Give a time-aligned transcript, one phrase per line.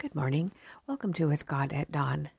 [0.00, 0.52] Good morning.
[0.86, 2.30] Welcome to With God at Dawn.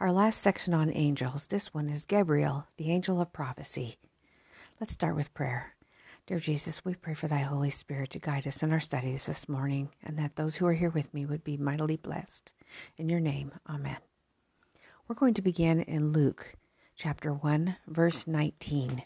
[0.00, 1.46] Our last section on angels.
[1.46, 3.98] This one is Gabriel, the angel of prophecy.
[4.80, 5.74] Let's start with prayer.
[6.26, 9.46] Dear Jesus, we pray for thy Holy Spirit to guide us in our studies this
[9.46, 12.54] morning, and that those who are here with me would be mightily blessed.
[12.96, 13.98] In your name, amen.
[15.06, 16.54] We're going to begin in Luke
[16.96, 19.02] chapter 1, verse 19.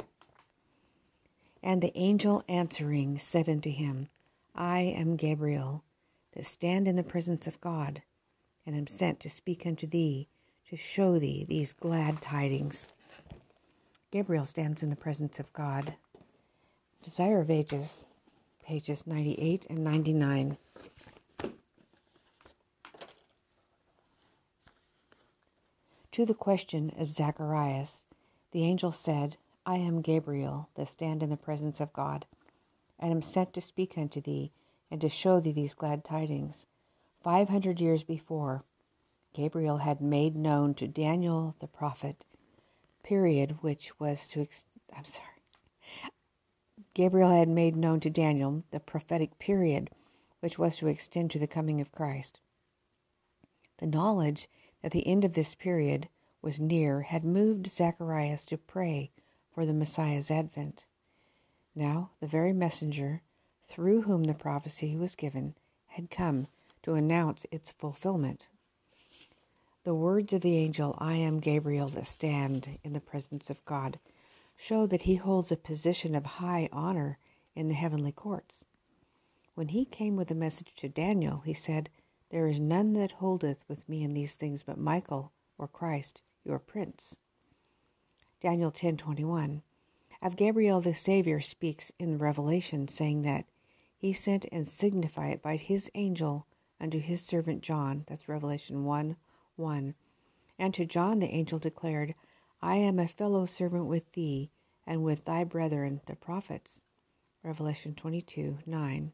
[1.61, 4.11] And the angel answering said unto him,
[4.55, 5.83] I am Gabriel
[6.37, 8.03] that stand in the presence of God,
[8.67, 10.29] and am sent to speak unto thee,
[10.69, 12.93] to show thee these glad tidings.
[14.11, 15.95] Gabriel stands in the presence of God.
[17.03, 18.05] Desire of Ages,
[18.63, 20.59] pages 98 and 99.
[26.13, 28.05] To the question of Zacharias,
[28.53, 32.27] the angel said, I am Gabriel, that stand in the presence of God,
[32.99, 34.53] and am sent to speak unto thee,
[34.91, 36.67] and to show thee these glad tidings.
[37.21, 38.65] Five hundred years before,
[39.35, 42.25] Gabriel had made known to Daniel the prophet,
[43.03, 44.65] period which was to, ex-
[44.97, 45.27] I'm sorry,
[46.95, 49.91] Gabriel had made known to Daniel the prophetic period
[50.41, 52.41] which was to extend to the coming of Christ.
[53.79, 54.49] The knowledge
[54.83, 56.09] that the end of this period
[56.41, 59.11] was near had moved Zacharias to pray
[59.53, 60.87] for the Messiah's advent.
[61.75, 63.23] Now the very messenger
[63.69, 65.55] through whom the prophecy was given,
[65.89, 66.47] had come
[66.83, 68.49] to announce its fulfillment.
[69.85, 73.99] The words of the angel, I am Gabriel, that stand in the presence of God,
[74.57, 77.19] show that he holds a position of high honor
[77.55, 78.65] in the heavenly courts.
[79.55, 81.89] When he came with a message to Daniel, he said,
[82.31, 86.59] There is none that holdeth with me in these things but Michael, or Christ, your
[86.59, 87.21] prince.
[88.41, 89.63] Daniel 10:21.
[90.21, 93.47] Of Gabriel the Savior speaks in Revelation, saying that
[94.07, 96.47] he sent and signified it by his angel
[96.81, 98.05] unto his servant John.
[98.07, 99.17] That's Revelation 1
[99.57, 99.95] 1.
[100.61, 102.15] And to John the angel declared,
[102.63, 104.53] I am a fellow servant with thee
[104.87, 106.83] and with thy brethren the prophets.
[107.43, 109.13] Revelation 22 9.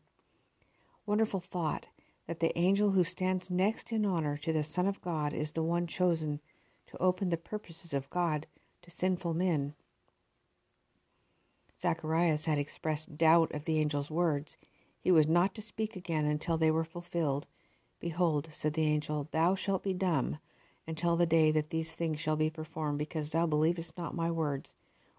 [1.06, 1.86] Wonderful thought
[2.26, 5.62] that the angel who stands next in honor to the Son of God is the
[5.62, 6.38] one chosen
[6.88, 8.46] to open the purposes of God
[8.82, 9.72] to sinful men.
[11.80, 14.58] Zacharias had expressed doubt of the angel's words.
[15.02, 17.48] He was not to speak again until they were fulfilled.
[17.98, 20.38] Behold, said the angel, thou shalt be dumb
[20.86, 24.76] until the day that these things shall be performed, because thou believest not my words,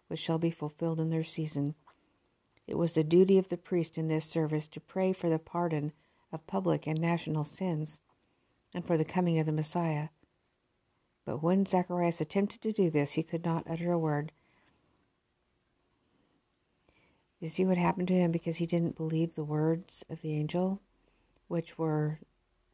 [0.08, 1.76] which shall be fulfilled in their season.
[2.66, 5.92] It was the duty of the priest in this service to pray for the pardon
[6.32, 8.00] of public and national sins,
[8.74, 10.10] and for the coming of the Messiah.
[11.26, 14.32] But when Zacharias attempted to do this, he could not utter a word.
[17.44, 20.80] You see what happened to him because he didn't believe the words of the angel,
[21.50, 22.20] which were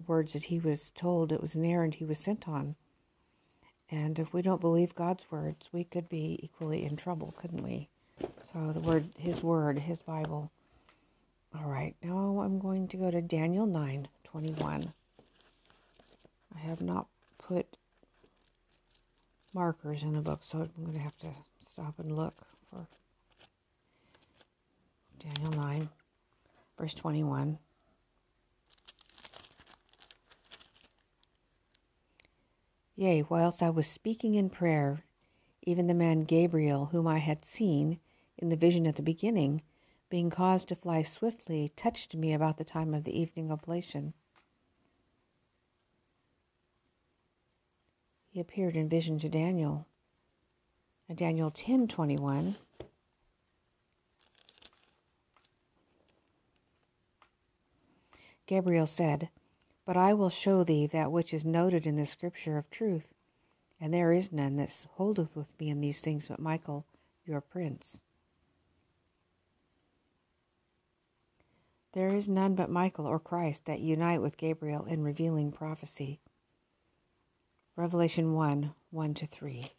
[0.05, 2.75] words that he was told it was an errand he was sent on.
[3.89, 7.89] And if we don't believe God's words, we could be equally in trouble, couldn't we?
[8.43, 10.51] So the word, his word, his Bible.
[11.55, 14.93] All right, now I'm going to go to Daniel 9 21.
[16.55, 17.07] I have not
[17.39, 17.75] put
[19.51, 21.31] markers in the book, so I'm going to have to
[21.67, 22.35] stop and look
[22.69, 22.85] for
[25.19, 25.89] Daniel 9,
[26.77, 27.59] verse 21.
[32.95, 35.03] Yea, whilst I was speaking in prayer,
[35.63, 37.99] even the man Gabriel, whom I had seen
[38.37, 39.61] in the vision at the beginning,
[40.09, 44.13] being caused to fly swiftly, touched me about the time of the evening oblation.
[48.29, 49.85] He appeared in vision to Daniel.
[51.09, 52.55] In Daniel 10:21,
[58.49, 59.29] Gabriel said,
[59.85, 63.13] But I will show thee that which is noted in the scripture of truth,
[63.79, 66.83] and there is none that holdeth with me in these things but Michael,
[67.27, 68.01] your prince.
[71.93, 76.19] There is none but Michael or Christ that unite with Gabriel in revealing prophecy.
[77.75, 79.71] Revelation 1 1 to 3.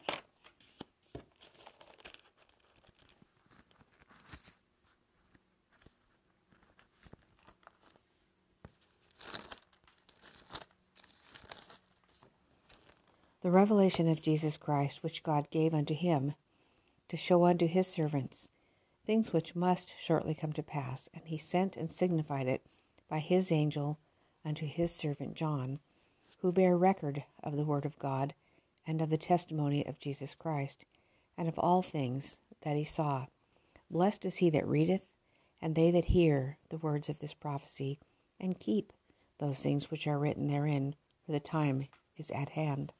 [13.42, 16.34] The revelation of Jesus Christ, which God gave unto him,
[17.08, 18.48] to show unto his servants
[19.06, 21.08] things which must shortly come to pass.
[21.14, 22.64] And he sent and signified it
[23.08, 23.98] by his angel
[24.44, 25.80] unto his servant John,
[26.42, 28.34] who bare record of the word of God,
[28.86, 30.84] and of the testimony of Jesus Christ,
[31.36, 33.26] and of all things that he saw.
[33.90, 35.14] Blessed is he that readeth,
[35.60, 37.98] and they that hear the words of this prophecy,
[38.38, 38.92] and keep
[39.38, 40.94] those things which are written therein,
[41.24, 42.92] for the time is at hand.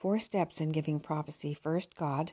[0.00, 2.32] Four steps in giving prophecy first, God,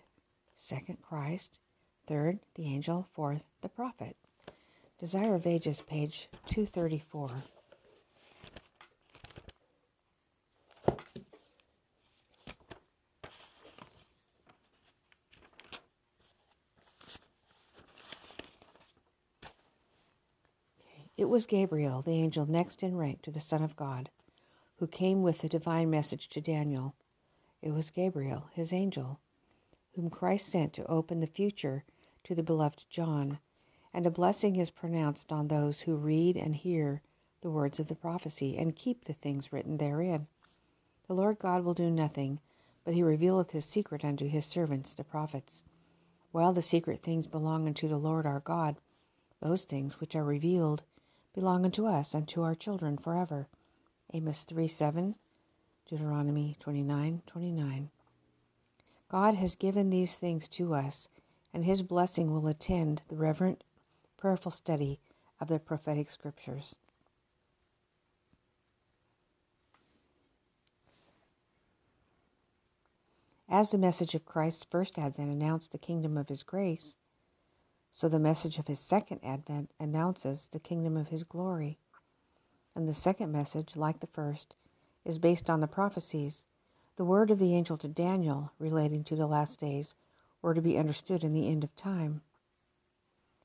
[0.55, 1.59] second, Christ,
[2.07, 4.15] third, the angel, fourth, the prophet.
[5.01, 7.29] Desire of Ages, page 234.
[21.17, 24.09] It was Gabriel, the angel next in rank to the Son of God,
[24.77, 26.95] who came with the divine message to Daniel.
[27.61, 29.19] It was Gabriel, his angel,
[29.95, 31.83] whom Christ sent to open the future
[32.23, 33.39] to the beloved John,
[33.93, 37.01] and a blessing is pronounced on those who read and hear
[37.41, 40.27] the words of the prophecy and keep the things written therein.
[41.07, 42.39] The Lord God will do nothing,
[42.83, 45.63] but he revealeth his secret unto his servants the prophets.
[46.31, 48.77] While the secret things belong unto the Lord our God,
[49.41, 50.83] those things which are revealed
[51.33, 53.47] belong unto us and to our children forever.
[54.13, 55.15] Amos 3 7,
[55.87, 57.89] Deuteronomy 29 29.
[59.09, 61.07] God has given these things to us,
[61.53, 63.63] and His blessing will attend the reverent,
[64.17, 64.99] prayerful study
[65.39, 66.75] of the prophetic scriptures.
[73.49, 76.97] As the message of Christ's first advent announced the kingdom of His grace,
[77.97, 81.79] so the message of his second advent announces the kingdom of his glory.
[82.75, 84.53] And the second message, like the first,
[85.07, 86.45] is based on the prophecies.
[86.97, 89.95] The word of the angel to Daniel relating to the last days
[90.41, 92.21] were to be understood in the end of time.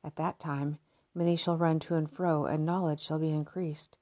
[0.02, 0.78] At that time,
[1.14, 3.96] many shall run to and fro, and knowledge shall be increased.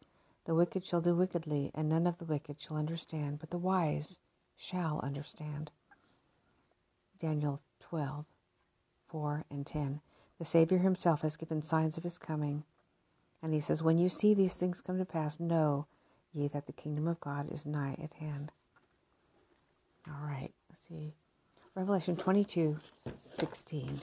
[0.46, 4.18] The wicked shall do wickedly, and none of the wicked shall understand, but the wise
[4.56, 5.70] shall understand.
[7.18, 8.24] Daniel 12,
[9.08, 10.00] 4 and 10.
[10.38, 12.64] The Savior himself has given signs of his coming.
[13.42, 15.86] And he says, When you see these things come to pass, know
[16.32, 18.52] ye that the kingdom of God is nigh at hand.
[20.06, 21.14] All right, let's see.
[21.74, 22.78] Revelation 22
[23.18, 24.00] 16.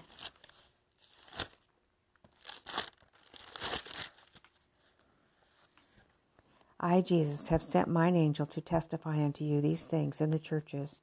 [6.80, 11.02] I, Jesus, have sent mine angel to testify unto you these things in the churches.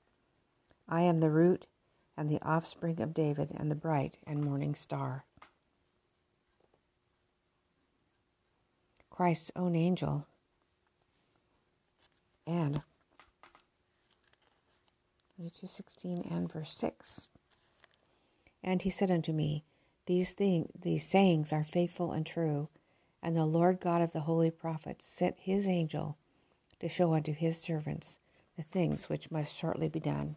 [0.89, 1.67] I am the root
[2.17, 5.25] and the offspring of David and the bright and morning star.
[9.11, 10.27] Christ's own angel
[12.47, 12.83] and
[15.41, 17.29] 22:16 and verse 6
[18.63, 19.65] And he said unto me
[20.07, 22.69] these things these sayings are faithful and true
[23.23, 26.19] and the Lord God of the holy prophets sent his angel
[26.81, 28.19] to show unto his servants
[28.57, 30.37] the things which must shortly be done.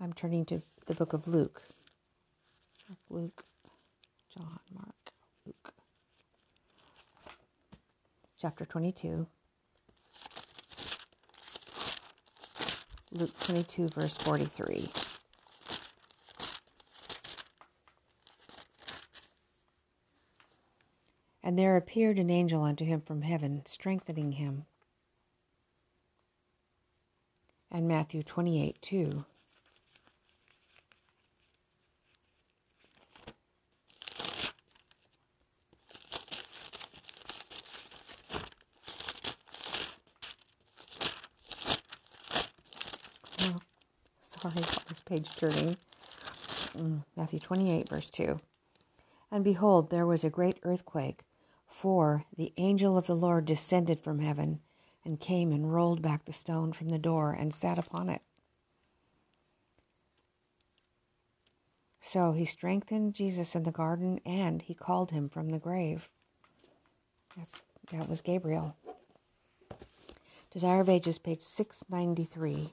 [0.00, 1.62] I'm turning to the book of Luke.
[3.10, 3.44] Luke,
[4.34, 5.12] John, Mark,
[5.44, 5.74] Luke.
[8.40, 9.26] Chapter 22.
[13.10, 14.92] Luke 22, verse 43.
[21.42, 24.66] And there appeared an angel unto him from heaven, strengthening him.
[27.72, 29.24] And Matthew 28, 2.
[44.40, 44.54] sorry
[44.88, 45.76] this page.
[46.76, 48.38] Mm, Matthew 28, verse 2.
[49.30, 51.22] And behold, there was a great earthquake,
[51.66, 54.60] for the angel of the Lord descended from heaven
[55.04, 58.22] and came and rolled back the stone from the door and sat upon it.
[62.00, 66.08] So he strengthened Jesus in the garden and he called him from the grave.
[67.36, 67.60] That's,
[67.92, 68.76] that was Gabriel.
[70.50, 72.72] Desire of Ages, page 693.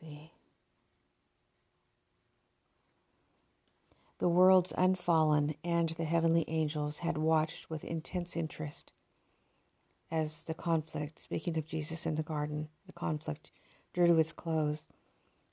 [0.00, 0.32] see.
[4.18, 8.92] The worlds unfallen and the heavenly angels had watched with intense interest
[10.10, 13.52] as the conflict, speaking of Jesus in the garden, the conflict
[13.92, 14.88] drew to its close.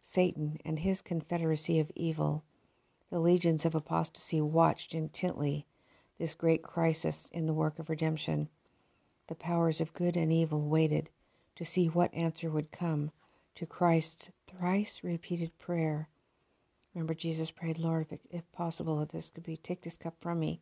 [0.02, 2.44] Satan and his confederacy of evil,
[3.10, 5.66] the legions of apostasy watched intently
[6.18, 8.50] this great crisis in the work of redemption.
[9.28, 11.10] The powers of good and evil waited
[11.56, 13.12] to see what answer would come
[13.56, 16.08] to Christ's thrice repeated prayer.
[16.96, 20.40] Remember, Jesus prayed, Lord, if, if possible, if this could be, take this cup from
[20.40, 20.62] me.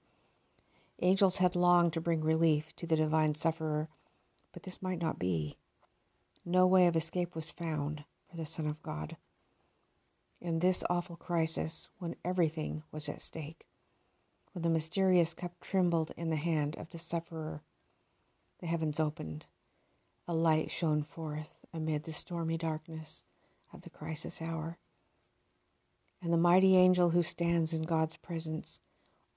[1.00, 3.88] Angels had longed to bring relief to the divine sufferer,
[4.52, 5.58] but this might not be.
[6.44, 9.16] No way of escape was found for the Son of God.
[10.42, 13.68] In this awful crisis, when everything was at stake,
[14.54, 17.62] when the mysterious cup trembled in the hand of the sufferer,
[18.60, 19.46] the heavens opened.
[20.28, 23.24] A light shone forth amid the stormy darkness
[23.72, 24.78] of the crisis hour.
[26.24, 28.80] And the mighty angel who stands in God's presence,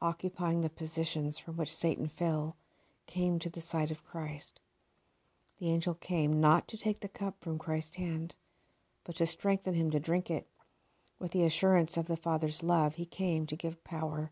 [0.01, 2.57] occupying the positions from which Satan fell,
[3.09, 4.61] came to the side of Christ.
[5.59, 8.37] The angel came not to take the cup from Christ's hand,
[9.03, 10.47] but to strengthen him to drink it.
[11.19, 14.31] With the assurance of the Father's love, he came to give power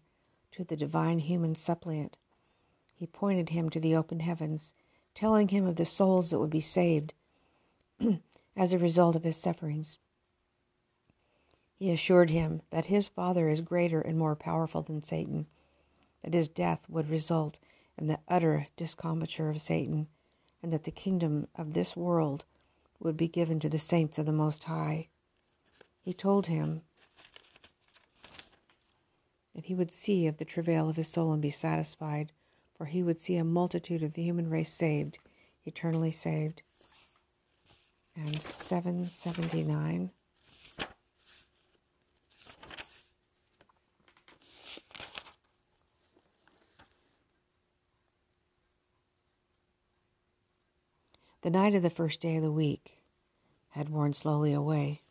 [0.52, 2.18] to the divine human suppliant.
[2.94, 4.74] He pointed him to the open heavens,
[5.12, 7.14] telling him of the souls that would be saved
[8.56, 9.98] as a result of his sufferings.
[11.84, 15.46] He assured him that his Father is greater and more powerful than Satan,
[16.22, 17.58] that his death would result
[17.98, 20.08] in the utter discomfiture of Satan,
[20.62, 22.46] and that the kingdom of this world
[23.00, 25.08] would be given to the saints of the Most High.
[26.00, 26.80] He told him
[29.54, 32.32] that he would see of the travail of his soul and be satisfied,
[32.78, 35.18] for he would see a multitude of the human race saved,
[35.66, 36.62] eternally saved.
[38.16, 40.12] And 779.
[51.44, 52.96] The night of the first day of the week
[53.72, 55.02] had worn slowly away.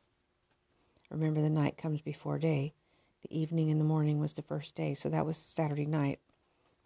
[1.12, 2.74] Remember, the night comes before day.
[3.22, 6.18] The evening and the morning was the first day, so that was Saturday night.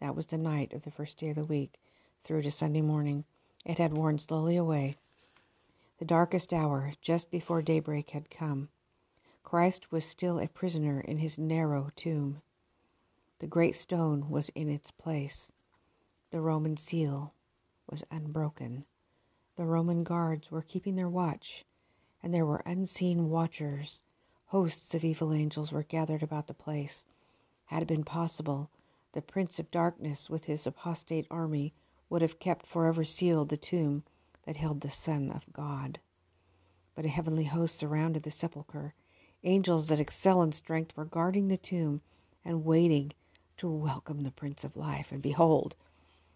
[0.01, 1.79] That was the night of the first day of the week,
[2.25, 3.23] through to Sunday morning.
[3.65, 4.97] It had worn slowly away.
[5.99, 8.67] The darkest hour, just before daybreak, had come.
[9.43, 12.41] Christ was still a prisoner in his narrow tomb.
[13.39, 15.53] The great stone was in its place.
[16.31, 17.33] The Roman seal
[17.89, 18.83] was unbroken.
[19.57, 21.65] The Roman guards were keeping their watch,
[22.21, 24.03] and there were unseen watchers.
[24.47, 27.05] Hosts of evil angels were gathered about the place.
[27.65, 28.69] Had it been possible,
[29.13, 31.73] the Prince of Darkness with his apostate army
[32.07, 34.03] would have kept forever sealed the tomb
[34.45, 35.97] that held the Son of God.
[36.93, 38.93] But a heavenly host surrounded the sepulchre.
[39.43, 42.01] Angels that excel in strength were guarding the tomb
[42.45, 43.11] and waiting
[43.57, 45.11] to welcome the Prince of Life.
[45.11, 45.75] And behold,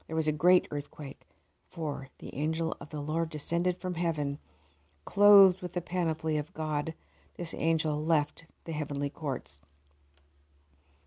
[0.08, 1.28] there was a great earthquake
[1.72, 4.38] for the angel of the Lord descended from heaven,
[5.06, 6.94] clothed with the panoply of God.
[7.38, 9.60] This angel left the heavenly courts.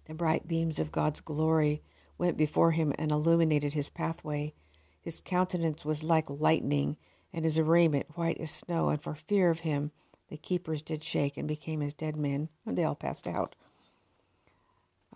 [0.07, 1.83] The bright beams of God's glory
[2.19, 4.55] went before him and illuminated his pathway.
[5.01, 6.97] His countenance was like lightning,
[7.33, 9.91] and his raiment white as snow, and for fear of him
[10.29, 13.55] the keepers did shake and became as dead men, and they all passed out.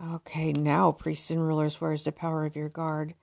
[0.01, 3.15] Okay, now, priests and rulers, where is the power of your guard?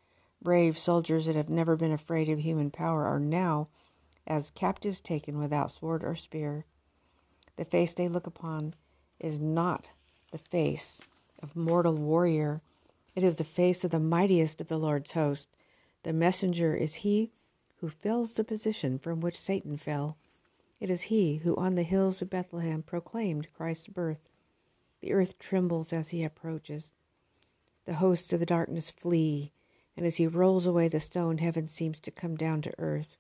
[0.47, 3.67] Brave soldiers that have never been afraid of human power are now
[4.29, 6.65] as captives taken without sword or spear.
[7.57, 8.75] The face they look upon
[9.19, 9.89] is not
[10.31, 11.01] the face
[11.43, 12.63] of mortal warrior,
[13.17, 15.49] it is the face of the mightiest of the Lord's host.
[16.05, 17.33] The messenger is he
[17.81, 20.17] who fills the position from which Satan fell.
[20.79, 24.29] It is he who on the hills of Bethlehem proclaimed Christ's birth.
[25.01, 26.93] The earth trembles as he approaches.
[27.85, 29.51] The hosts of the darkness flee
[29.97, 33.17] and as he rolls away the stone, heaven seems to come down to earth.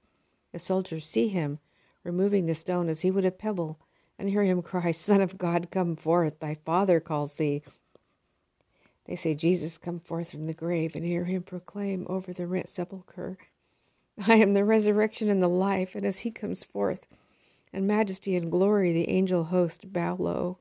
[0.52, 1.59] The soldiers see him
[2.04, 3.78] removing the stone as he would a pebble,
[4.18, 7.62] and hear him cry, Son of God, come forth, thy Father calls thee.
[9.06, 12.68] They say, Jesus, come forth from the grave, and hear him proclaim over the rent
[12.68, 13.38] sepulchre,
[14.26, 17.06] I am the resurrection and the life, and as he comes forth,
[17.73, 20.59] in majesty and glory, the angel host bow low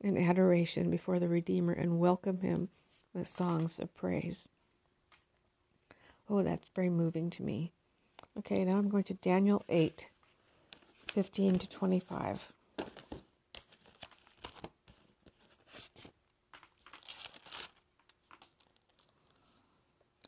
[0.00, 2.70] in adoration before the Redeemer and welcome him
[3.12, 4.48] with songs of praise.
[6.32, 7.72] Oh, that's very moving to me.
[8.38, 10.08] Okay, now I'm going to Daniel 8,
[11.12, 12.52] 15 to 25.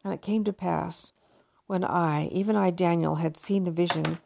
[0.02, 1.12] And it came to pass,
[1.68, 4.18] when I, even I, Daniel, had seen the vision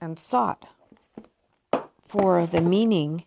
[0.00, 0.66] and sought
[2.08, 3.24] for the meaning,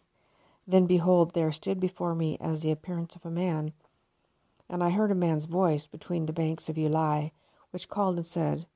[0.67, 3.71] then behold, there stood before me as the appearance of a man.
[4.69, 7.31] And I heard a man's voice between the banks of Ulai
[7.71, 8.67] which called and said,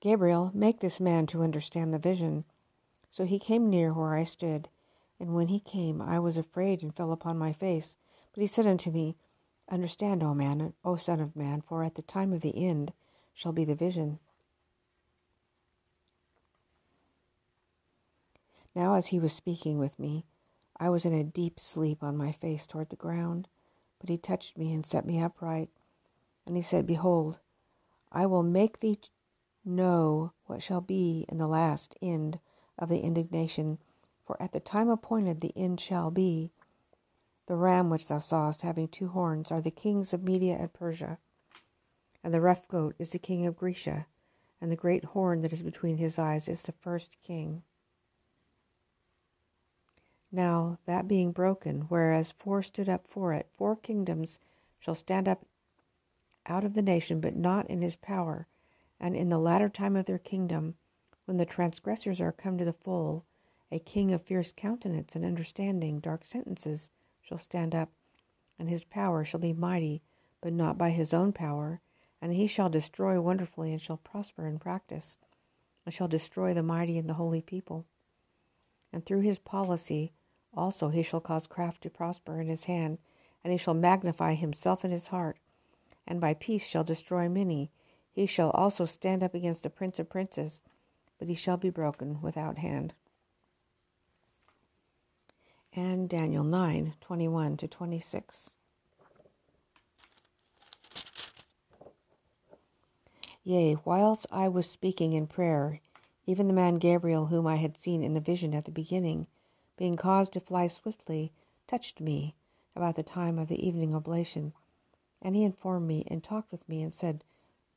[0.00, 2.44] Gabriel, make this man to understand the vision.
[3.10, 4.68] So he came near where I stood,
[5.18, 7.96] and when he came, I was afraid and fell upon my face.
[8.32, 9.16] But he said unto me,
[9.70, 12.92] Understand, O man, O son of man, for at the time of the end
[13.34, 14.18] shall be the vision.
[18.74, 20.24] Now, as he was speaking with me,
[20.78, 23.48] I was in a deep sleep on my face toward the ground,
[23.98, 25.70] but he touched me and set me upright.
[26.46, 27.40] And he said, Behold,
[28.10, 28.98] I will make thee
[29.64, 32.40] know what shall be in the last end
[32.78, 33.78] of the indignation,
[34.24, 36.52] for at the time appointed the end shall be.
[37.46, 41.18] The ram which thou sawest having two horns are the kings of Media and Persia,
[42.22, 44.06] and the rough goat is the king of Grecia,
[44.60, 47.62] and the great horn that is between his eyes is the first king.
[50.30, 54.40] Now, that being broken, whereas four stood up for it, four kingdoms
[54.78, 55.46] shall stand up
[56.48, 58.46] out of the nation, but not in his power.
[58.98, 60.74] And in the latter time of their kingdom,
[61.24, 63.24] when the transgressors are come to the full,
[63.70, 66.90] a king of fierce countenance and understanding dark sentences
[67.20, 67.92] shall stand up,
[68.58, 70.02] and his power shall be mighty,
[70.40, 71.80] but not by his own power,
[72.20, 75.18] and he shall destroy wonderfully, and shall prosper in practice,
[75.84, 77.84] and shall destroy the mighty and the holy people.
[78.92, 80.12] And through his policy
[80.54, 82.98] also he shall cause craft to prosper in his hand,
[83.44, 85.38] and he shall magnify himself in his heart,
[86.08, 87.70] and by peace shall destroy many.
[88.10, 90.62] He shall also stand up against the prince of princes,
[91.18, 92.94] but he shall be broken without hand.
[95.72, 98.54] And Daniel 9 21 to 26.
[103.44, 105.80] Yea, whilst I was speaking in prayer,
[106.26, 109.26] even the man Gabriel, whom I had seen in the vision at the beginning,
[109.76, 111.32] being caused to fly swiftly,
[111.66, 112.34] touched me
[112.74, 114.52] about the time of the evening oblation.
[115.20, 117.24] And he informed me and talked with me and said,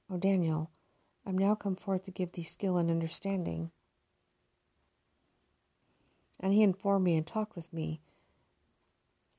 [0.10, 0.70] O Daniel,
[1.26, 3.72] I am now come forth to give thee skill and understanding.
[6.40, 8.02] And he informed me and talked with me.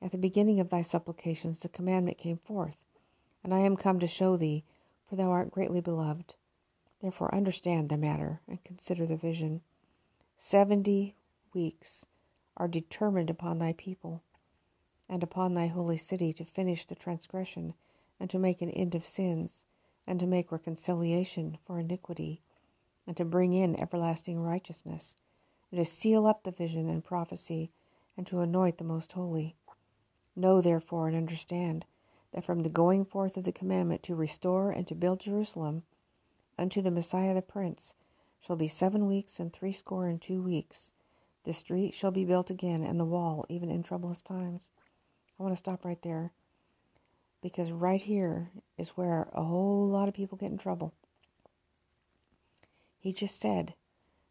[0.00, 2.76] At the beginning of thy supplications the commandment came forth,
[3.44, 4.64] and I am come to show thee,
[5.08, 6.34] for thou art greatly beloved.
[7.00, 9.62] Therefore understand the matter and consider the vision.
[10.36, 11.14] Seventy
[11.54, 12.06] weeks
[12.56, 14.22] are determined upon thy people
[15.08, 17.74] and upon thy holy city to finish the transgression
[18.22, 19.66] and to make an end of sins
[20.06, 22.40] and to make reconciliation for iniquity
[23.04, 25.16] and to bring in everlasting righteousness
[25.72, 27.72] and to seal up the vision and prophecy
[28.16, 29.56] and to anoint the most holy.
[30.36, 31.84] Know therefore and understand
[32.32, 35.82] that from the going forth of the commandment to restore and to build Jerusalem
[36.56, 37.96] unto the Messiah the Prince
[38.40, 40.92] shall be seven weeks and threescore and two weeks
[41.44, 44.70] the street shall be built again, and the wall, even in troublous times.
[45.40, 46.30] I want to stop right there
[47.42, 50.94] because right here is where a whole lot of people get in trouble.
[53.00, 53.74] He just said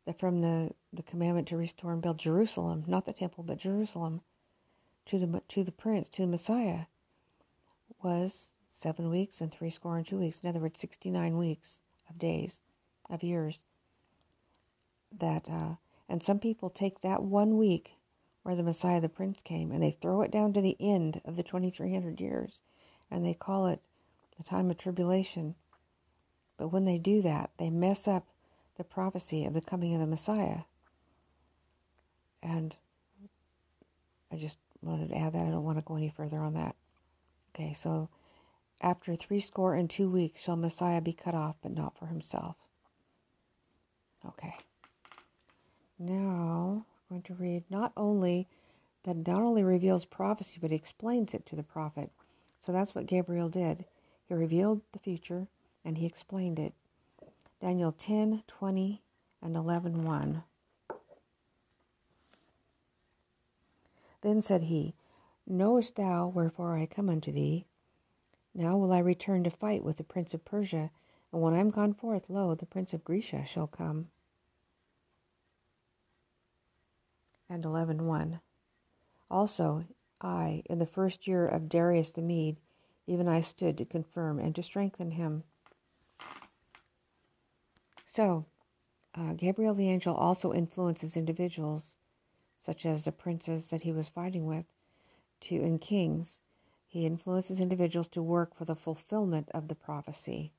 [0.06, 4.21] that from the, the commandment to restore and build Jerusalem, not the temple, but Jerusalem,
[5.08, 6.86] to the to the prince, to the Messiah,
[8.02, 10.39] was seven weeks and three score and two weeks.
[10.41, 12.62] In other words, sixty nine weeks of days,
[13.10, 13.60] of years.
[15.12, 15.76] That uh,
[16.08, 17.95] and some people take that one week
[18.43, 21.36] where the Messiah, the Prince, came and they throw it down to the end of
[21.36, 22.62] the 2300 years
[23.12, 23.82] and they call it
[24.38, 25.56] the time of tribulation.
[26.58, 28.28] But when they do that, they mess up
[28.78, 30.62] the prophecy of the coming of the Messiah.
[32.41, 32.76] And
[34.32, 35.45] I just wanted to add that.
[35.45, 36.76] I don't want to go any further on that.
[37.54, 38.10] Okay, so
[38.82, 42.56] after three score and two weeks shall Messiah be cut off, but not for himself.
[44.26, 44.56] Okay.
[46.00, 48.47] Now, we're going to read not only
[49.04, 52.12] that not only reveals prophecy, but explains it to the prophet.
[52.62, 53.86] So that's what Gabriel did.
[54.28, 55.47] He revealed the future
[55.84, 56.74] and he explained it.
[57.60, 59.02] Daniel 10, 20,
[59.41, 60.43] and 11, 1.
[64.21, 64.93] Then said he,
[65.45, 67.65] Knowest thou wherefore I come unto thee?
[68.54, 70.91] Now will I return to fight with the prince of Persia,
[71.34, 74.08] and when I am gone forth, lo, the prince of Grecia shall come.
[77.52, 78.39] and 11.1.
[79.30, 79.84] Also,
[80.22, 82.58] I, in the first year of Darius the Mede,
[83.08, 85.44] even I stood to confirm and to strengthen him.
[88.06, 88.46] So,
[89.16, 91.98] uh, Gabriel the angel also influences individuals,
[92.60, 94.66] such as the princes that he was fighting with,
[95.42, 96.42] to in kings.
[96.88, 100.52] He influences individuals to work for the fulfillment of the prophecy.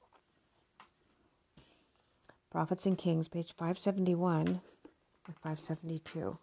[2.51, 4.47] Prophets and Kings, page 571
[5.27, 6.39] and 572.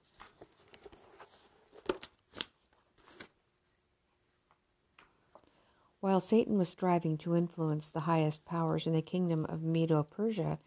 [6.02, 10.58] While Satan was striving to influence the highest powers in the kingdom of Medo Persia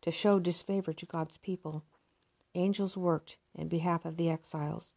[0.00, 1.84] to show disfavor to God's people,
[2.54, 4.94] angels worked in behalf of the exiles.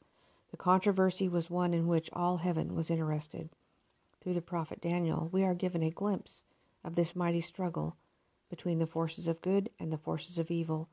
[0.51, 3.49] The controversy was one in which all heaven was interested.
[4.21, 6.45] Through the prophet Daniel, we are given a glimpse
[6.85, 7.97] of this mighty struggle
[8.49, 10.87] between the forces of good and the forces of evil.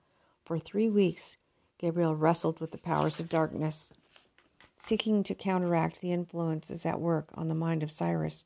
[0.45, 1.37] For three weeks,
[1.79, 3.93] Gabriel wrestled with the powers of darkness,
[4.83, 8.45] seeking to counteract the influences at work on the mind of Cyrus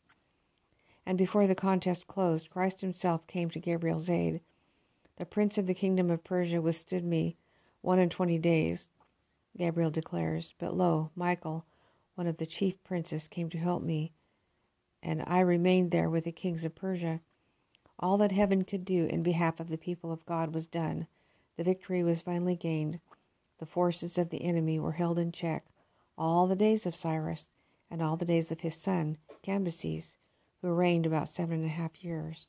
[1.05, 4.41] And before the contest closed, Christ himself came to Gabriel's aid.
[5.17, 7.37] The prince of the kingdom of Persia withstood me
[7.81, 8.89] one and twenty days,
[9.57, 10.55] Gabriel declares.
[10.59, 11.65] But lo, Michael,
[12.15, 14.13] one of the chief princes, came to help me,
[15.03, 17.21] and I remained there with the kings of Persia.
[17.99, 21.07] All that heaven could do in behalf of the people of God was done.
[21.57, 23.01] The victory was finally gained.
[23.59, 25.67] The forces of the enemy were held in check
[26.17, 27.49] all the days of Cyrus
[27.91, 30.17] and all the days of his son, Cambyses,
[30.63, 32.47] who reigned about seven and a half years.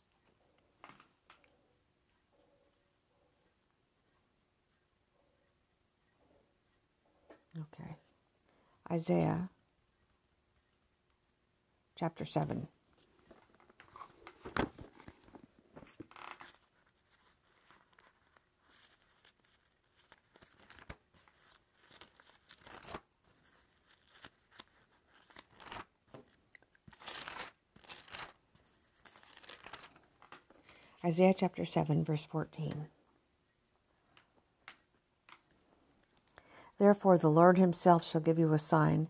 [7.60, 7.97] Okay.
[8.91, 9.49] Isaiah
[11.97, 12.67] chapter 7.
[31.06, 32.88] Isaiah chapter 7, verse 14.
[36.80, 39.10] Therefore, the Lord himself shall give you a sign.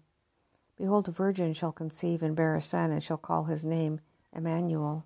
[0.77, 3.99] Behold, a virgin shall conceive and bear a son, and shall call his name
[4.35, 5.05] Emmanuel.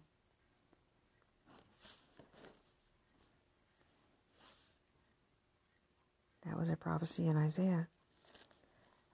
[6.46, 7.90] That was a prophecy in Isaiah.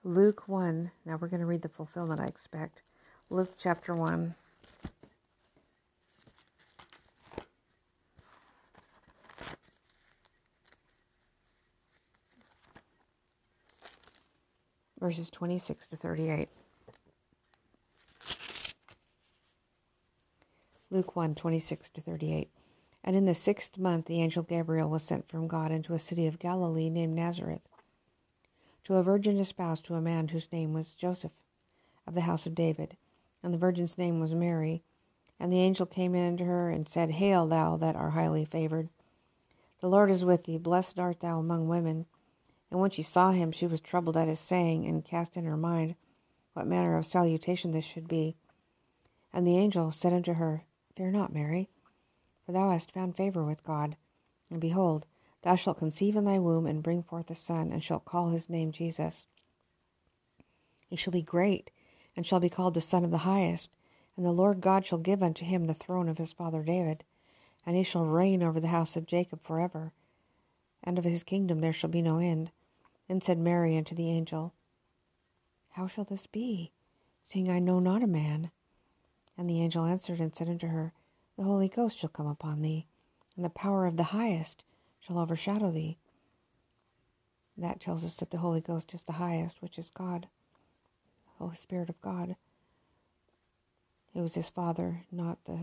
[0.04, 0.92] Luke 1.
[1.04, 2.82] Now we're going to read the fulfillment, I expect.
[3.30, 4.36] Luke chapter 1.
[15.04, 16.48] Verses 26 to 38.
[20.90, 22.48] Luke 1 26 to 38.
[23.04, 26.26] And in the sixth month, the angel Gabriel was sent from God into a city
[26.26, 27.68] of Galilee named Nazareth
[28.84, 31.32] to a virgin espoused to a man whose name was Joseph
[32.06, 32.96] of the house of David.
[33.42, 34.84] And the virgin's name was Mary.
[35.38, 38.88] And the angel came in unto her and said, Hail, thou that art highly favored.
[39.82, 40.56] The Lord is with thee.
[40.56, 42.06] Blessed art thou among women.
[42.74, 45.56] And when she saw him, she was troubled at his saying, and cast in her
[45.56, 45.94] mind
[46.54, 48.34] what manner of salutation this should be.
[49.32, 50.64] And the angel said unto her,
[50.96, 51.68] Fear not, Mary,
[52.44, 53.96] for thou hast found favor with God.
[54.50, 55.06] And behold,
[55.42, 58.50] thou shalt conceive in thy womb, and bring forth a son, and shalt call his
[58.50, 59.28] name Jesus.
[60.88, 61.70] He shall be great,
[62.16, 63.70] and shall be called the Son of the Highest.
[64.16, 67.04] And the Lord God shall give unto him the throne of his father David,
[67.64, 69.92] and he shall reign over the house of Jacob for ever,
[70.82, 72.50] and of his kingdom there shall be no end.
[73.08, 74.54] Then said Mary unto the angel,
[75.72, 76.72] How shall this be,
[77.22, 78.50] seeing I know not a man?
[79.36, 80.92] And the angel answered and said unto her,
[81.36, 82.86] The Holy Ghost shall come upon thee,
[83.36, 84.64] and the power of the highest
[85.00, 85.98] shall overshadow thee.
[87.56, 90.28] That tells us that the Holy Ghost is the highest, which is God,
[91.26, 92.36] the Holy Spirit of God.
[94.14, 95.58] It was his Father, not the.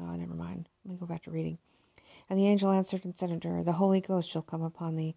[0.00, 0.68] Oh, never mind.
[0.84, 1.58] Let me go back to reading.
[2.30, 5.16] And the angel answered and said unto her, The Holy Ghost shall come upon thee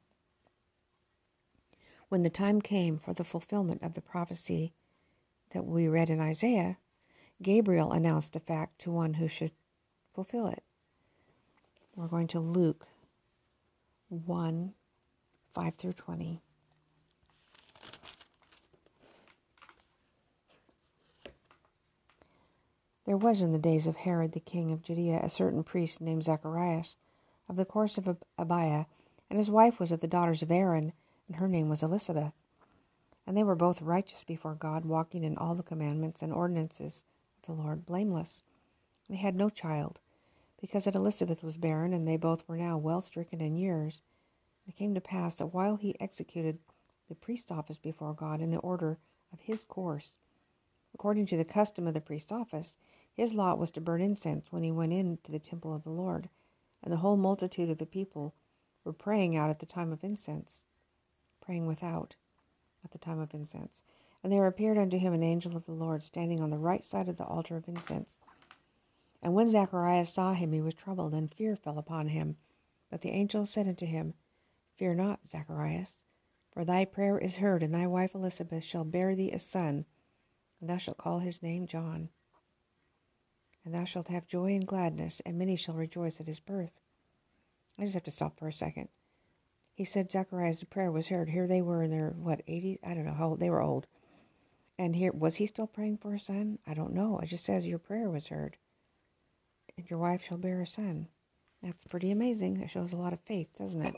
[2.11, 4.73] When the time came for the fulfillment of the prophecy
[5.51, 6.75] that we read in Isaiah,
[7.41, 9.53] Gabriel announced the fact to one who should
[10.13, 10.61] fulfill it.
[11.95, 12.85] We're going to Luke
[14.09, 14.73] 1
[15.51, 16.41] 5 through 20.
[23.05, 26.25] There was in the days of Herod the king of Judea a certain priest named
[26.25, 26.97] Zacharias
[27.47, 28.83] of the course of Abiah,
[29.29, 30.91] and his wife was of the daughters of Aaron
[31.31, 32.33] and her name was Elizabeth.
[33.25, 37.05] And they were both righteous before God, walking in all the commandments and ordinances
[37.37, 38.43] of the Lord, blameless.
[39.09, 40.01] They had no child,
[40.59, 44.01] because that Elizabeth was barren, and they both were now well stricken in years.
[44.67, 46.59] It came to pass that while he executed
[47.07, 48.97] the priest's office before God in the order
[49.31, 50.15] of his course,
[50.93, 52.75] according to the custom of the priest's office,
[53.13, 56.27] his lot was to burn incense when he went into the temple of the Lord,
[56.83, 58.33] and the whole multitude of the people
[58.83, 60.63] were praying out at the time of incense
[61.51, 62.15] praying without
[62.81, 63.83] at the time of incense.
[64.23, 67.09] And there appeared unto him an angel of the Lord standing on the right side
[67.09, 68.17] of the altar of incense.
[69.21, 72.37] And when Zacharias saw him, he was troubled, and fear fell upon him.
[72.89, 74.13] But the angel said unto him,
[74.77, 76.05] Fear not, Zacharias,
[76.53, 79.83] for thy prayer is heard, and thy wife Elizabeth shall bear thee a son,
[80.61, 82.07] and thou shalt call his name John.
[83.65, 86.79] And thou shalt have joy and gladness, and many shall rejoice at his birth.
[87.77, 88.87] I just have to stop for a second.
[89.73, 91.29] He said Zacharias' prayer was heard.
[91.29, 92.79] Here they were in their, what, 80s?
[92.85, 93.39] I don't know how old.
[93.39, 93.87] They were old.
[94.77, 96.59] And here, was he still praying for a son?
[96.67, 97.19] I don't know.
[97.19, 98.57] It just says your prayer was heard.
[99.77, 101.07] And your wife shall bear a son.
[101.63, 102.57] That's pretty amazing.
[102.61, 103.95] It shows a lot of faith, doesn't it?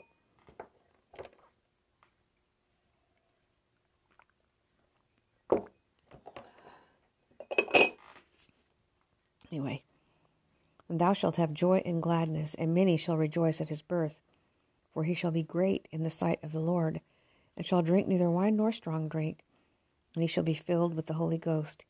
[9.51, 9.83] Anyway,
[10.89, 14.15] and thou shalt have joy and gladness, and many shall rejoice at his birth.
[14.93, 17.01] For he shall be great in the sight of the Lord,
[17.57, 19.43] and shall drink neither wine nor strong drink,
[20.13, 21.85] and he shall be filled with the Holy Ghost,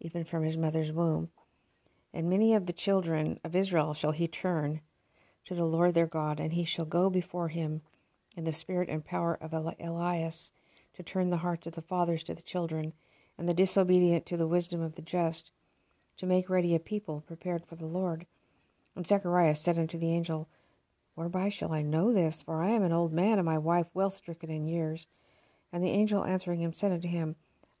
[0.00, 1.30] even from his mother's womb.
[2.12, 4.80] And many of the children of Israel shall he turn
[5.46, 7.82] to the Lord their God, and he shall go before him
[8.36, 10.52] in the spirit and power of Elias,
[10.94, 12.92] to turn the hearts of the fathers to the children,
[13.36, 15.50] and the disobedient to the wisdom of the just,
[16.16, 18.26] to make ready a people prepared for the Lord.
[18.94, 20.48] And Zechariah said unto the angel,
[21.14, 22.42] Whereby shall I know this?
[22.42, 25.06] For I am an old man, and my wife well stricken in years.
[25.72, 27.36] And the angel answering him said unto him,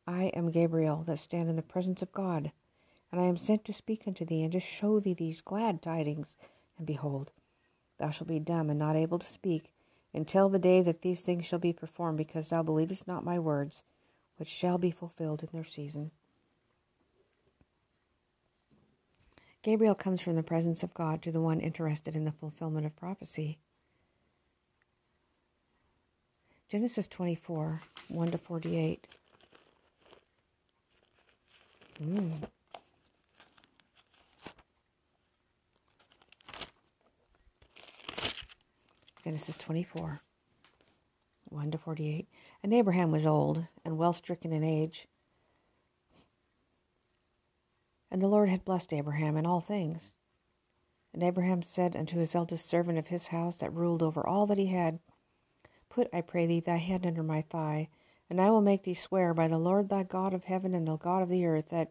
[0.06, 2.52] I am Gabriel, that stand in the presence of God,
[3.10, 6.36] and I am sent to speak unto thee, and to show thee these glad tidings.
[6.76, 7.32] And behold,
[7.98, 9.72] thou shalt be dumb and not able to speak,
[10.12, 13.82] until the day that these things shall be performed, because thou believest not my words,
[14.36, 16.10] which shall be fulfilled in their season.
[19.64, 22.94] Gabriel comes from the presence of God to the one interested in the fulfillment of
[22.96, 23.56] prophecy.
[26.68, 29.06] Genesis 24, 1 to 48.
[32.02, 32.32] Mm.
[39.24, 40.20] Genesis 24,
[41.48, 42.28] 1 to 48.
[42.62, 45.08] And Abraham was old and well stricken in age
[48.14, 50.18] and the Lord had blessed Abraham in all things.
[51.12, 54.56] And Abraham said unto his eldest servant of his house that ruled over all that
[54.56, 55.00] he had,
[55.88, 57.88] Put, I pray thee, thy hand under my thigh,
[58.30, 60.96] and I will make thee swear by the Lord thy God of heaven and the
[60.96, 61.90] God of the earth that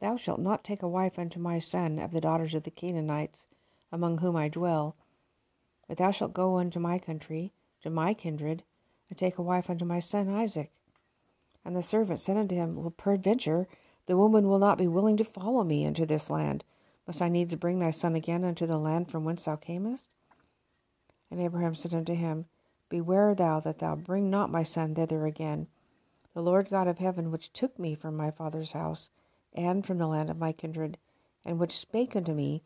[0.00, 3.46] thou shalt not take a wife unto my son of the daughters of the Canaanites,
[3.92, 4.96] among whom I dwell,
[5.86, 8.64] but thou shalt go unto my country, to my kindred,
[9.08, 10.72] and take a wife unto my son Isaac.
[11.64, 13.68] And the servant said unto him, Well, peradventure,
[14.06, 16.64] the woman will not be willing to follow me into this land.
[17.06, 20.08] Must I needs bring thy son again unto the land from whence thou camest?
[21.30, 22.46] And Abraham said unto him,
[22.88, 25.66] Beware thou that thou bring not my son thither again.
[26.34, 29.10] The Lord God of heaven, which took me from my father's house,
[29.52, 30.98] and from the land of my kindred,
[31.44, 32.62] and which spake unto me,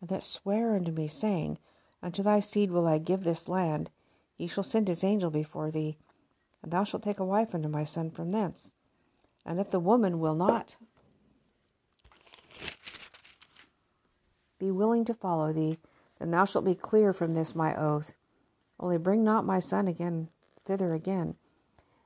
[0.00, 1.58] and that sware unto me, saying,
[2.02, 3.90] Unto thy seed will I give this land,
[4.34, 5.96] he shall send his angel before thee,
[6.62, 8.72] and thou shalt take a wife unto my son from thence.
[9.44, 10.76] And if the woman will not
[14.58, 15.78] be willing to follow thee,
[16.18, 18.14] then thou shalt be clear from this my oath.
[18.78, 20.28] Only bring not my son again
[20.64, 21.34] thither again.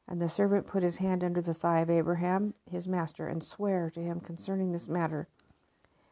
[0.09, 3.91] And the servant put his hand under the thigh of Abraham his master, and sware
[3.91, 5.29] to him concerning this matter.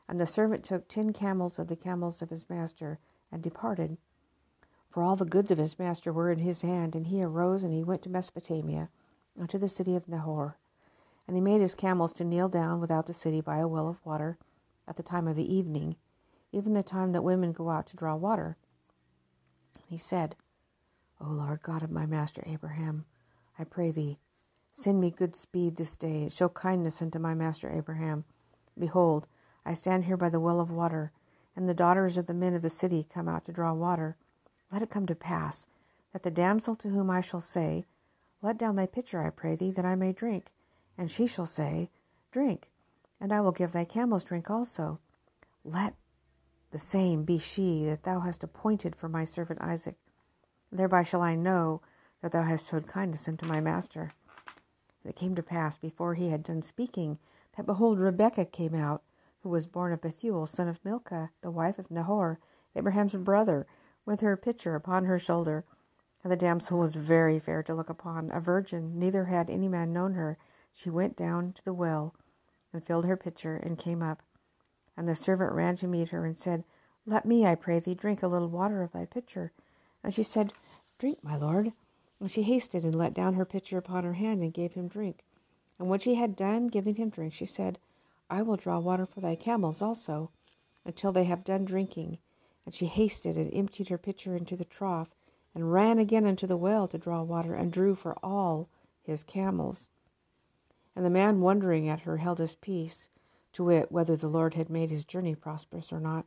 [0.09, 2.99] And the servant took ten camels of the camels of his master,
[3.33, 3.97] and departed.
[4.91, 7.73] For all the goods of his master were in his hand, and he arose and
[7.73, 8.91] he went to Mesopotamia,
[9.41, 10.59] unto the city of Nahor.
[11.27, 14.05] And he made his camels to kneel down without the city by a well of
[14.05, 14.39] water
[14.87, 15.97] at the time of the evening,
[16.53, 18.57] even the time that women go out to draw water.
[19.87, 20.37] He said,
[21.21, 23.07] O Lord God of my master Abraham,
[23.59, 24.19] I pray thee,
[24.75, 28.25] send me good speed this day, show kindness unto my master Abraham.
[28.79, 29.27] Behold,
[29.65, 31.13] I stand here by the well of water,
[31.57, 34.17] and the daughters of the men of the city come out to draw water.
[34.71, 35.67] Let it come to pass
[36.13, 37.87] that the damsel to whom I shall say,
[38.43, 40.53] Let down thy pitcher, I pray thee, that I may drink,
[40.97, 41.91] and she shall say,
[42.31, 42.71] Drink,
[43.21, 44.99] and I will give thy camels drink also.
[45.65, 45.95] Let
[46.71, 49.97] the same be she that thou hast appointed for my servant Isaac.
[50.73, 51.81] Thereby shall I know
[52.21, 54.13] that thou hast showed kindness unto my master.
[55.03, 57.19] And it came to pass, before he had done speaking,
[57.57, 59.03] that behold, Rebekah came out,
[59.43, 62.41] who was born of Bethuel, son of Milcah, the wife of Nahor,
[62.75, 63.67] Abraham's brother,
[64.05, 65.65] with her pitcher upon her shoulder.
[66.23, 69.93] And the damsel was very fair to look upon, a virgin, neither had any man
[69.93, 70.39] known her.
[70.75, 72.15] She went down to the well
[72.73, 74.23] and filled her pitcher and came up.
[74.97, 76.65] And the servant ran to meet her and said,
[77.07, 79.53] Let me, I pray thee, drink a little water of thy pitcher.
[80.03, 80.53] And she said,
[80.99, 81.73] Drink, my lord.
[82.19, 85.25] And she hasted and let down her pitcher upon her hand and gave him drink.
[85.79, 87.79] And when she had done giving him drink, she said,
[88.29, 90.31] I will draw water for thy camels also,
[90.85, 92.19] until they have done drinking.
[92.65, 95.15] And she hasted and emptied her pitcher into the trough,
[95.55, 98.69] and ran again unto the well to draw water, and drew for all
[99.03, 99.89] his camels.
[100.97, 103.09] And the man wondering at her held his peace,
[103.53, 106.27] to wit, whether the Lord had made his journey prosperous or not.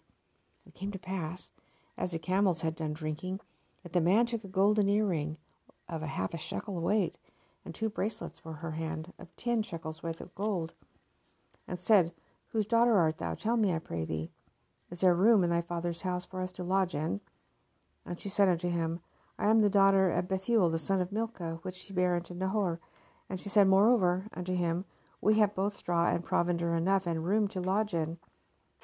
[0.66, 1.52] It came to pass,
[1.98, 3.40] as the camels had done drinking,
[3.84, 5.38] that the man took a golden earring
[5.90, 7.18] of a half a shekel weight,
[7.66, 10.74] and two bracelets for her hand of ten shekels worth of gold,
[11.68, 12.14] and said,
[12.50, 13.36] Whose daughter art thou?
[13.36, 14.32] Tell me, I pray thee.
[14.90, 17.20] Is there room in thy father's house for us to lodge in?
[18.06, 19.02] And she said unto him,
[19.38, 22.80] I am the daughter of Bethuel, the son of Milcah, which she bare unto Nahor.
[23.30, 24.86] And she said moreover unto him,
[25.22, 28.18] We have both straw and provender enough, and room to lodge in.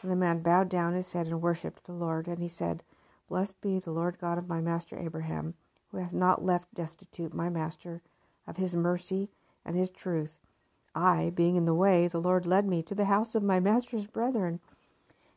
[0.01, 2.27] And the man bowed down his head and worshipped the Lord.
[2.27, 2.83] And he said,
[3.29, 5.53] Blessed be the Lord God of my master Abraham,
[5.91, 8.01] who hath not left destitute my master
[8.45, 9.29] of his mercy
[9.63, 10.41] and his truth.
[10.93, 14.07] I, being in the way, the Lord led me to the house of my master's
[14.07, 14.59] brethren.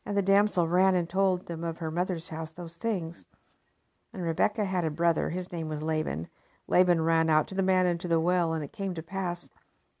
[0.05, 3.27] And the damsel ran and told them of her mother's house those things.
[4.13, 6.27] And Rebekah had a brother, his name was Laban.
[6.67, 9.47] Laban ran out to the man into the well, and it came to pass,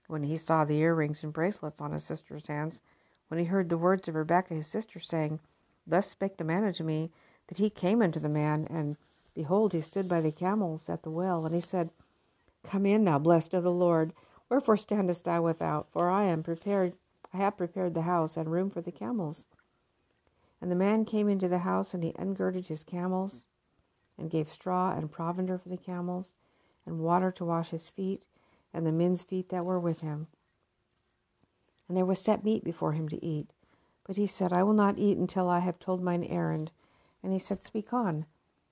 [0.07, 2.81] when he saw the earrings and bracelets on his sister's hands,
[3.29, 5.39] when he heard the words of Rebekah his sister, saying,
[5.85, 7.11] Thus spake the man unto me,
[7.47, 8.97] that he came unto the man, and
[9.33, 11.89] behold, he stood by the camels at the well, and he said,
[12.63, 14.13] Come in, thou blessed of the Lord.
[14.49, 15.89] Wherefore standest thou without?
[15.91, 16.93] For I am prepared,
[17.33, 19.45] I have prepared the house and room for the camels.
[20.61, 23.45] And the man came into the house, and he ungirded his camels,
[24.17, 26.33] and gave straw and provender for the camels,
[26.87, 28.25] and water to wash his feet,
[28.73, 30.27] and the men's feet that were with him.
[31.87, 33.51] And there was set meat before him to eat.
[34.05, 36.71] But he said, I will not eat until I have told mine errand.
[37.21, 38.25] And he said, Speak on.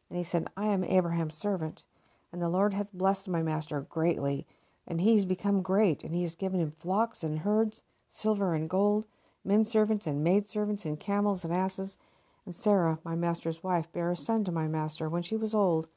[0.10, 1.86] And he said, I am Abraham's servant,
[2.32, 4.46] and the Lord hath blessed my master greatly,
[4.88, 8.70] and he is become great, and he has given him flocks and herds, silver and
[8.70, 9.06] gold,
[9.44, 11.98] men servants and maid servants, and camels and asses.
[12.46, 15.88] And Sarah, my master's wife, bare a son to my master when she was old,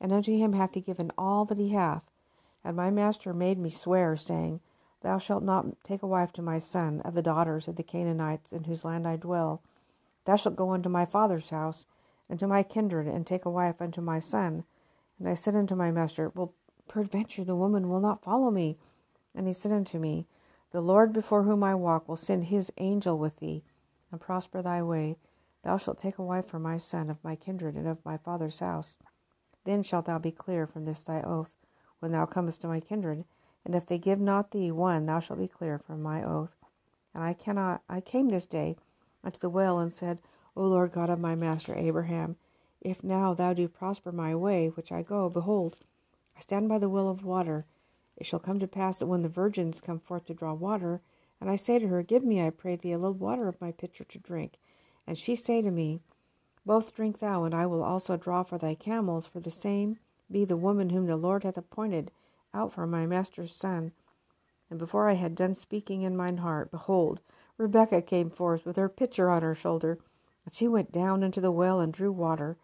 [0.00, 2.10] and unto him hath he given all that he hath.
[2.64, 4.60] And my master made me swear, saying,
[5.00, 8.52] Thou shalt not take a wife to my son of the daughters of the Canaanites
[8.52, 9.62] in whose land I dwell.
[10.24, 11.86] Thou shalt go unto my father's house,
[12.28, 14.64] and to my kindred, and take a wife unto my son.
[15.18, 16.52] And I said unto my master, Well,
[16.88, 18.76] peradventure the woman will not follow me.
[19.34, 20.26] And he said unto me,
[20.72, 23.64] The Lord before whom I walk will send his angel with thee,
[24.10, 25.16] and prosper thy way.
[25.62, 28.60] Thou shalt take a wife for my son of my kindred and of my father's
[28.60, 28.96] house.
[29.68, 31.58] Then shalt thou be clear from this thy oath,
[31.98, 33.26] when thou comest to my kindred.
[33.66, 36.56] And if they give not thee one, thou shalt be clear from my oath.
[37.12, 37.82] And I cannot.
[37.86, 38.76] I came this day
[39.22, 40.20] unto the well and said,
[40.56, 42.36] O Lord God of my master Abraham,
[42.80, 45.76] if now thou do prosper my way which I go, behold,
[46.34, 47.66] I stand by the well of water.
[48.16, 51.02] It shall come to pass that when the virgins come forth to draw water,
[51.42, 53.72] and I say to her, Give me, I pray thee, a little water of my
[53.72, 54.60] pitcher to drink.
[55.06, 56.00] And she say to me,
[56.66, 59.98] Both drink thou, and I will also draw for thy camels, for the same
[60.30, 62.10] be the woman whom the Lord hath appointed
[62.52, 63.92] out for my master's son.
[64.70, 67.22] And before I had done speaking in mine heart, behold,
[67.56, 69.98] Rebekah came forth with her pitcher on her shoulder.
[70.44, 72.56] And she went down into the well and drew water.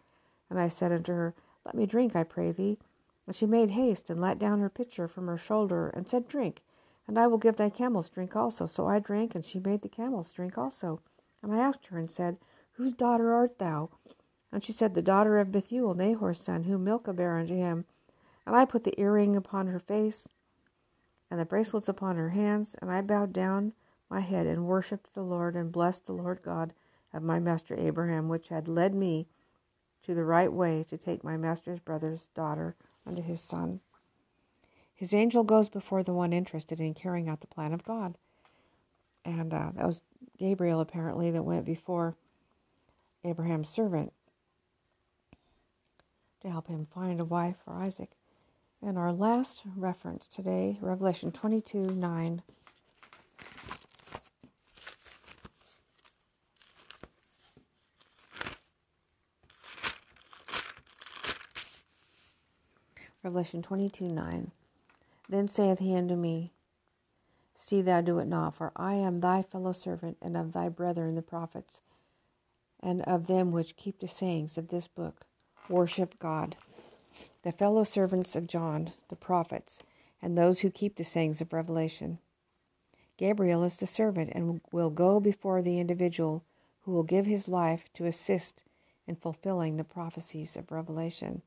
[0.49, 1.33] And I said unto her,
[1.65, 2.77] Let me drink, I pray thee.
[3.25, 6.61] And she made haste and let down her pitcher from her shoulder, and said, Drink,
[7.07, 8.67] and I will give thy camels drink also.
[8.67, 11.01] So I drank, and she made the camels drink also.
[11.41, 12.37] And I asked her, and said,
[12.77, 13.89] Whose daughter art thou?
[14.51, 17.85] And she said, The daughter of Bethuel, Nahor's son, whom Milcah bare unto him.
[18.45, 20.27] And I put the earring upon her face,
[21.31, 23.73] and the bracelets upon her hands, and I bowed down
[24.09, 26.73] my head and worshipped the Lord, and blessed the Lord God
[27.13, 29.27] of my master Abraham, which had led me
[30.03, 33.79] to the right way to take my master's brother's daughter unto his son.
[34.93, 38.15] His angel goes before the one interested in carrying out the plan of God.
[39.23, 40.03] And uh, that was
[40.37, 42.15] Gabriel, apparently, that went before
[43.25, 44.13] Abraham's servant
[46.41, 48.11] to help him find a wife for Isaac.
[48.81, 52.43] And our last reference today, Revelation 22 9.
[63.23, 64.51] Revelation 22 9.
[65.27, 66.51] Then saith he unto me,
[67.55, 71.15] See thou do it not, for I am thy fellow servant, and of thy brethren
[71.15, 71.81] the prophets,
[72.85, 75.25] and of them which keep the sayings of this book.
[75.67, 76.55] Worship God.
[77.43, 79.83] The fellow servants of John, the prophets,
[80.21, 82.19] and those who keep the sayings of Revelation.
[83.17, 86.45] Gabriel is the servant and will go before the individual
[86.83, 88.63] who will give his life to assist
[89.05, 91.41] in fulfilling the prophecies of Revelation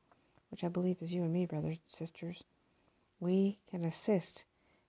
[0.49, 2.43] which I believe is you and me, brothers and sisters,
[3.19, 4.45] we can assist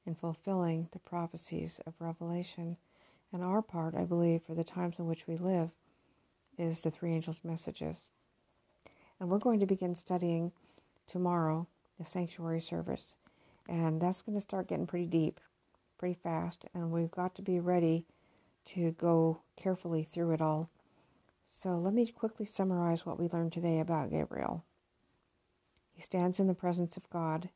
[0.06, 2.76] in fulfilling the prophecies of Revelation.
[3.32, 5.70] And our part, I believe, for the times in which we live,
[6.60, 8.10] is the three angels' messages.
[9.18, 10.52] And we're going to begin studying
[11.06, 11.66] tomorrow
[11.98, 13.16] the sanctuary service.
[13.68, 15.40] And that's going to start getting pretty deep,
[15.98, 16.66] pretty fast.
[16.74, 18.06] And we've got to be ready
[18.66, 20.70] to go carefully through it all.
[21.46, 24.64] So let me quickly summarize what we learned today about Gabriel.
[25.92, 27.50] He stands in the presence of God.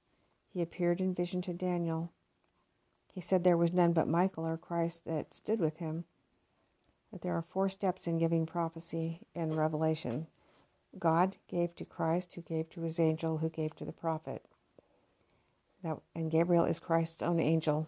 [0.53, 2.13] He appeared in vision to Daniel.
[3.13, 6.05] He said there was none but Michael or Christ that stood with him.
[7.15, 10.27] That there are four steps in giving prophecy and Revelation.
[10.99, 14.45] God gave to Christ, who gave to his angel, who gave to the prophet.
[15.85, 17.87] That, and Gabriel is Christ's own angel.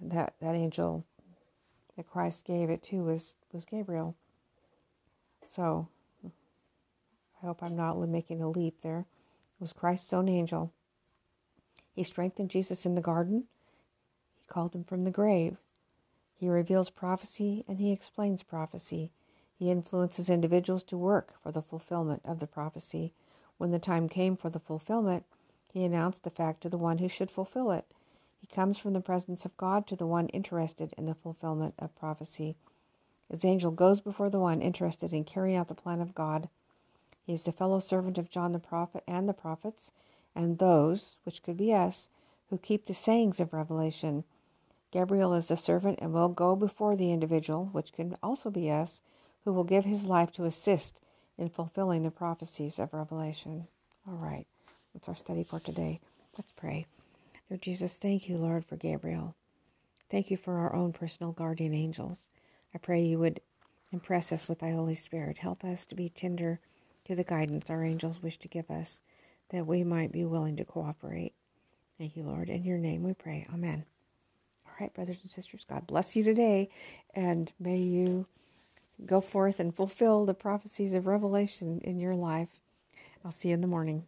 [0.00, 1.04] That that angel
[1.98, 4.14] that Christ gave it to was, was Gabriel.
[5.46, 5.88] So
[6.24, 6.30] I
[7.44, 9.00] hope I'm not making a leap there.
[9.00, 10.72] It was Christ's own angel.
[11.92, 13.44] He strengthened Jesus in the garden.
[14.40, 15.58] He called him from the grave.
[16.38, 19.10] He reveals prophecy and he explains prophecy.
[19.58, 23.12] He influences individuals to work for the fulfillment of the prophecy.
[23.58, 25.24] When the time came for the fulfillment,
[25.72, 27.86] he announced the fact to the one who should fulfill it.
[28.40, 31.98] He comes from the presence of God to the one interested in the fulfillment of
[31.98, 32.56] prophecy.
[33.28, 36.48] His angel goes before the one interested in carrying out the plan of God.
[37.26, 39.90] He is the fellow servant of John the prophet and the prophets,
[40.36, 42.08] and those, which could be us,
[42.48, 44.24] who keep the sayings of Revelation.
[44.90, 49.02] Gabriel is the servant and will go before the individual, which can also be us,
[49.44, 51.00] who will give his life to assist
[51.36, 53.68] in fulfilling the prophecies of Revelation.
[54.06, 54.46] All right,
[54.92, 56.00] that's our study for today.
[56.36, 56.86] Let's pray.
[57.50, 59.36] Lord Jesus, thank you, Lord, for Gabriel.
[60.10, 62.26] Thank you for our own personal guardian angels.
[62.74, 63.40] I pray you would
[63.92, 65.38] impress us with thy Holy Spirit.
[65.38, 66.60] Help us to be tender
[67.04, 69.02] to the guidance our angels wish to give us,
[69.50, 71.34] that we might be willing to cooperate.
[71.98, 72.48] Thank you, Lord.
[72.48, 73.46] In your name we pray.
[73.52, 73.84] Amen.
[74.80, 76.68] Right, brothers and sisters, God bless you today,
[77.14, 78.26] and may you
[79.04, 82.60] go forth and fulfill the prophecies of Revelation in your life.
[83.24, 84.04] I'll see you in the morning.